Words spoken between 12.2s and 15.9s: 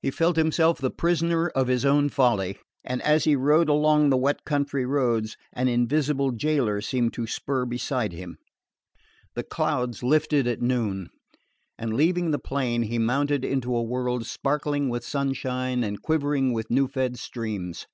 the plain he mounted into a world sparkling with sunshine